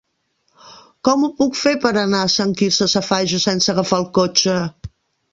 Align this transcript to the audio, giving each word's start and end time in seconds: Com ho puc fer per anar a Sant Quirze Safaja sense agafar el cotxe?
Com 1.07 1.25
ho 1.25 1.27
puc 1.41 1.59
fer 1.59 1.73
per 1.83 1.91
anar 2.03 2.21
a 2.27 2.31
Sant 2.35 2.55
Quirze 2.61 2.87
Safaja 2.93 3.41
sense 3.43 3.69
agafar 3.75 3.99
el 4.05 4.07
cotxe? 4.19 4.57